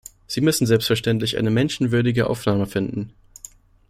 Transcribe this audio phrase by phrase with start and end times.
[0.25, 3.13] Sie müssen selbstverständlich eine menschenwürdige Aufnahme finden.